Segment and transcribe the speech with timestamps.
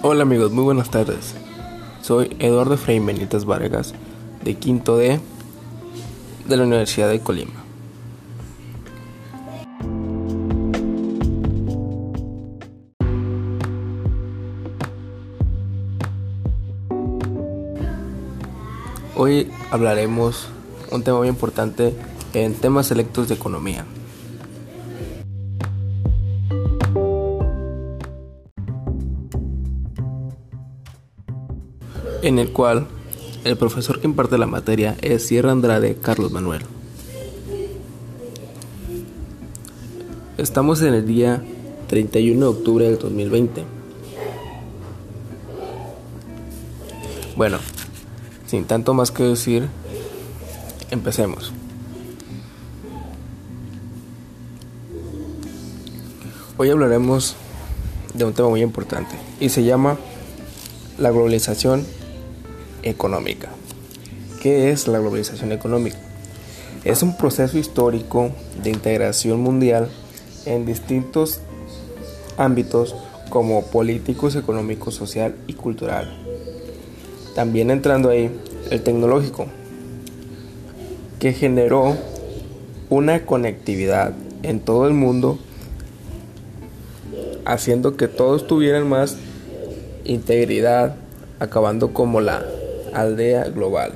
[0.00, 1.34] Hola amigos, muy buenas tardes.
[2.02, 3.94] Soy Eduardo Frei Benítez Vargas,
[4.44, 5.18] de Quinto D
[6.46, 7.64] de la Universidad de Colima.
[19.16, 20.46] Hoy hablaremos
[20.92, 21.92] un tema muy importante
[22.34, 23.84] en temas selectos de economía.
[32.22, 32.86] En el cual
[33.44, 36.62] el profesor que imparte la materia es Sierra Andrade Carlos Manuel.
[40.36, 41.42] Estamos en el día
[41.88, 43.64] 31 de octubre del 2020.
[47.36, 47.58] Bueno,
[48.46, 49.68] sin tanto más que decir,
[50.90, 51.52] empecemos.
[56.56, 57.36] Hoy hablaremos
[58.14, 59.96] de un tema muy importante y se llama
[60.98, 61.86] la globalización
[62.82, 63.48] económica.
[64.42, 65.98] ¿Qué es la globalización económica?
[66.84, 68.30] Es un proceso histórico
[68.62, 69.88] de integración mundial
[70.46, 71.40] en distintos
[72.36, 72.94] ámbitos
[73.30, 76.16] como políticos, económico, social y cultural.
[77.34, 78.30] También entrando ahí
[78.70, 79.46] el tecnológico,
[81.18, 81.96] que generó
[82.90, 84.12] una conectividad
[84.42, 85.38] en todo el mundo,
[87.44, 89.16] haciendo que todos tuvieran más
[90.04, 90.96] integridad,
[91.38, 92.44] acabando como la
[92.94, 93.92] aldea global,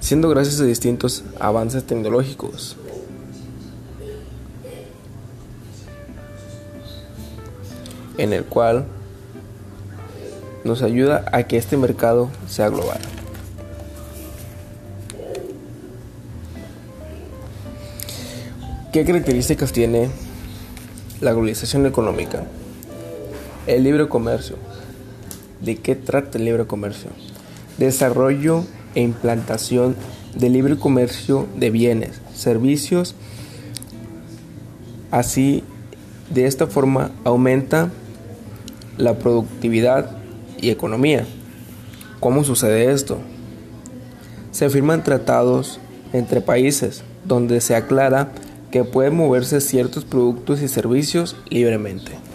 [0.00, 2.76] siendo gracias a distintos avances tecnológicos.
[8.20, 8.84] en el cual
[10.62, 12.98] nos ayuda a que este mercado sea global.
[18.92, 20.10] ¿Qué características tiene
[21.22, 22.44] la globalización económica?
[23.66, 24.56] El libre comercio,
[25.60, 27.10] ¿De qué trata el libre comercio?
[27.78, 29.94] Desarrollo e implantación
[30.34, 33.14] del libre comercio de bienes, servicios.
[35.10, 35.64] Así,
[36.30, 37.90] de esta forma aumenta
[38.96, 40.16] la productividad
[40.60, 41.26] y economía.
[42.20, 43.18] ¿Cómo sucede esto?
[44.52, 45.80] Se firman tratados
[46.12, 48.32] entre países donde se aclara
[48.70, 52.29] que pueden moverse ciertos productos y servicios libremente.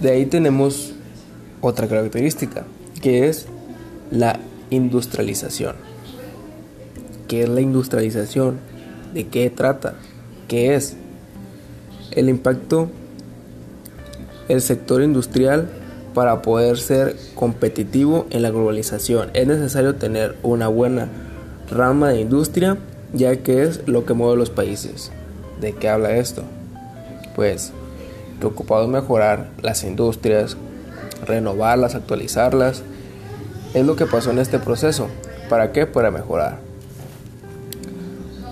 [0.00, 0.92] De ahí tenemos
[1.60, 2.64] otra característica,
[3.00, 3.46] que es
[4.10, 4.38] la
[4.70, 5.76] industrialización.
[7.28, 8.58] ¿Qué es la industrialización?
[9.14, 9.94] ¿De qué trata?
[10.48, 10.96] ¿Qué es?
[12.12, 12.88] El impacto
[14.48, 15.68] el sector industrial
[16.14, 19.30] para poder ser competitivo en la globalización.
[19.34, 21.08] Es necesario tener una buena
[21.70, 22.78] rama de industria,
[23.12, 25.10] ya que es lo que mueve los países.
[25.60, 26.42] ¿De qué habla esto?
[27.34, 27.72] Pues
[28.38, 30.56] preocupado en mejorar las industrias,
[31.26, 32.82] renovarlas, actualizarlas.
[33.74, 35.08] Es lo que pasó en este proceso.
[35.48, 35.86] ¿Para qué?
[35.86, 36.58] Para mejorar.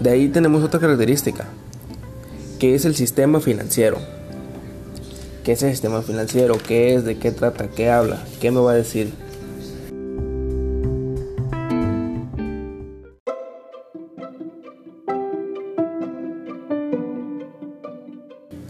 [0.00, 1.44] De ahí tenemos otra característica,
[2.58, 3.98] que es el sistema financiero.
[5.44, 6.56] ¿Qué es el sistema financiero?
[6.66, 7.04] ¿Qué es?
[7.04, 7.68] ¿De qué trata?
[7.68, 8.24] ¿Qué habla?
[8.40, 9.12] ¿Qué me va a decir?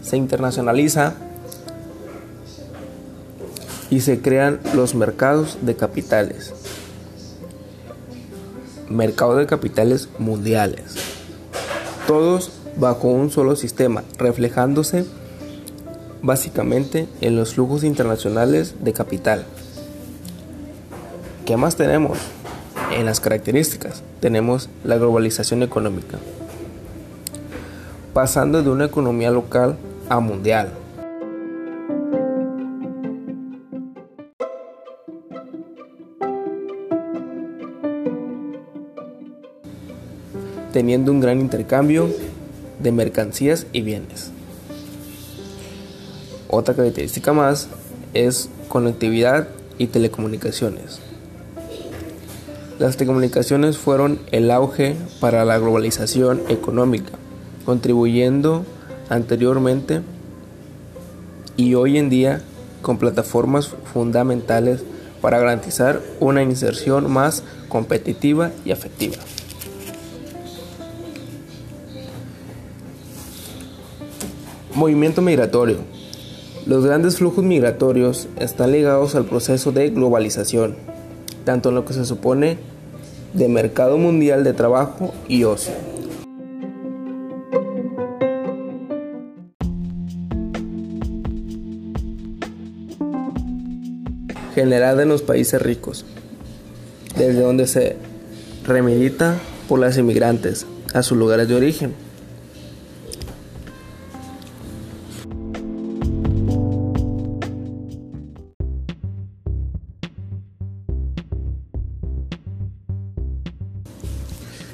[0.05, 1.15] Se internacionaliza
[3.89, 6.53] y se crean los mercados de capitales.
[8.89, 10.95] Mercados de capitales mundiales.
[12.07, 15.05] Todos bajo un solo sistema, reflejándose
[16.21, 19.45] básicamente en los flujos internacionales de capital.
[21.45, 22.19] ¿Qué más tenemos?
[22.91, 26.19] En las características tenemos la globalización económica.
[28.13, 29.77] Pasando de una economía local
[30.09, 30.71] a mundial.
[40.75, 42.09] teniendo un gran intercambio
[42.83, 44.31] de mercancías y bienes.
[46.49, 47.69] Otra característica más
[48.13, 49.47] es conectividad
[49.77, 50.99] y telecomunicaciones.
[52.77, 57.13] Las telecomunicaciones fueron el auge para la globalización económica,
[57.65, 58.65] contribuyendo
[59.09, 60.01] anteriormente
[61.57, 62.41] y hoy en día
[62.81, 64.83] con plataformas fundamentales
[65.21, 69.15] para garantizar una inserción más competitiva y afectiva.
[74.73, 75.77] Movimiento migratorio.
[76.65, 80.75] Los grandes flujos migratorios están ligados al proceso de globalización,
[81.45, 82.57] tanto en lo que se supone
[83.33, 85.94] de mercado mundial de trabajo y ocio.
[94.55, 96.05] Generada en los países ricos,
[97.17, 97.97] desde donde se
[98.65, 99.37] remilita
[99.67, 101.93] por las inmigrantes a sus lugares de origen.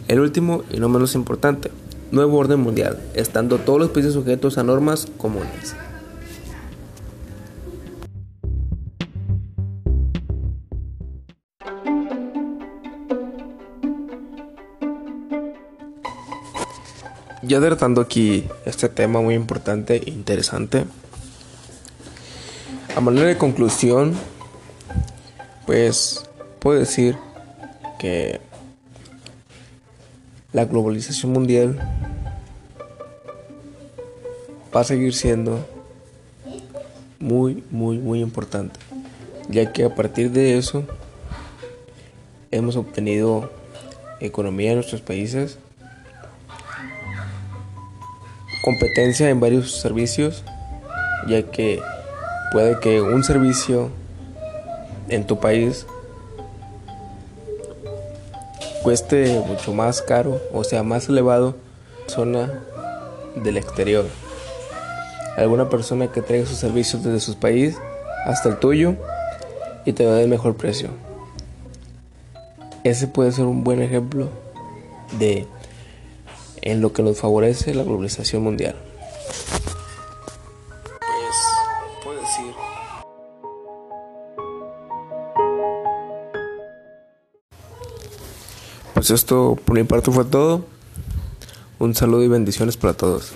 [0.08, 1.72] El último y no menos importante,
[2.12, 5.74] nuevo orden mundial, estando todos los países sujetos a normas comunes.
[17.44, 20.86] Ya tratando aquí este tema muy importante e interesante,
[22.96, 24.14] a manera de conclusión,
[25.66, 26.24] pues
[26.60, 27.18] puedo decir
[27.98, 28.42] que
[30.54, 31.80] la globalización mundial
[34.76, 35.66] va a seguir siendo
[37.20, 38.80] muy, muy, muy importante,
[39.50, 40.84] ya que a partir de eso
[42.52, 43.50] hemos obtenido
[44.20, 45.58] economía en nuestros países,
[48.64, 50.44] competencia en varios servicios,
[51.28, 51.82] ya que
[52.52, 53.90] puede que un servicio
[55.10, 55.86] en tu país
[58.84, 61.56] cueste mucho más caro o sea más elevado
[62.08, 62.64] zona
[63.36, 64.06] del exterior.
[65.38, 67.78] Alguna persona que traiga sus servicios desde su país
[68.26, 68.96] hasta el tuyo
[69.86, 70.90] y te da el mejor precio.
[72.84, 74.30] Ese puede ser un buen ejemplo
[75.20, 75.48] de
[76.62, 78.76] en lo que nos favorece la globalización mundial.
[81.00, 81.36] Pues
[82.04, 82.54] puedo decir.
[88.94, 90.66] Pues esto por mi parte fue todo.
[91.80, 93.34] Un saludo y bendiciones para todos.